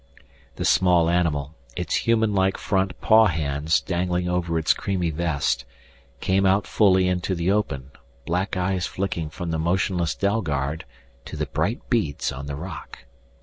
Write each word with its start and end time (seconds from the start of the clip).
The 0.55 0.65
small 0.65 1.11
animal, 1.11 1.53
its 1.77 1.93
humanlike 2.07 2.57
front 2.57 2.99
pawhands 3.01 3.79
dangling 3.85 4.27
over 4.27 4.57
its 4.57 4.73
creamy 4.73 5.11
vest, 5.11 5.63
came 6.19 6.43
out 6.43 6.65
fully 6.65 7.07
into 7.07 7.35
the 7.35 7.51
open, 7.51 7.91
black 8.25 8.57
eyes 8.57 8.87
flicking 8.87 9.29
from 9.29 9.51
the 9.51 9.59
motionless 9.59 10.15
Dalgard 10.15 10.85
to 11.25 11.37
the 11.37 11.45
bright 11.45 11.87
beads 11.91 12.31
on 12.31 12.47
the 12.47 12.55
rock. 12.55 13.05